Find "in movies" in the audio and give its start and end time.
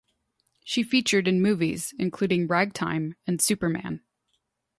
1.27-1.93